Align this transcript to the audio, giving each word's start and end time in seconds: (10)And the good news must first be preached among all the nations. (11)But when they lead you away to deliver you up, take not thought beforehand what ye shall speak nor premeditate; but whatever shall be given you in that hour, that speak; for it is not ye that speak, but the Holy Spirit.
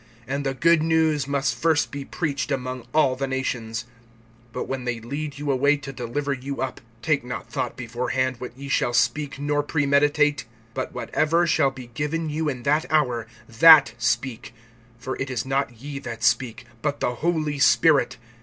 (10)And 0.27 0.43
the 0.45 0.55
good 0.55 0.81
news 0.81 1.27
must 1.27 1.53
first 1.53 1.91
be 1.91 2.03
preached 2.03 2.51
among 2.51 2.87
all 2.91 3.15
the 3.15 3.27
nations. 3.27 3.85
(11)But 4.51 4.65
when 4.65 4.83
they 4.83 4.99
lead 4.99 5.37
you 5.37 5.51
away 5.51 5.77
to 5.77 5.93
deliver 5.93 6.33
you 6.33 6.59
up, 6.59 6.81
take 7.03 7.23
not 7.23 7.51
thought 7.51 7.77
beforehand 7.77 8.37
what 8.39 8.57
ye 8.57 8.67
shall 8.67 8.93
speak 8.93 9.37
nor 9.37 9.61
premeditate; 9.61 10.45
but 10.73 10.91
whatever 10.91 11.45
shall 11.45 11.69
be 11.69 11.91
given 11.93 12.31
you 12.31 12.49
in 12.49 12.63
that 12.63 12.87
hour, 12.91 13.27
that 13.47 13.93
speak; 13.99 14.55
for 14.97 15.21
it 15.21 15.29
is 15.29 15.45
not 15.45 15.71
ye 15.79 15.99
that 15.99 16.23
speak, 16.23 16.65
but 16.81 16.99
the 16.99 17.13
Holy 17.17 17.59
Spirit. 17.59 18.17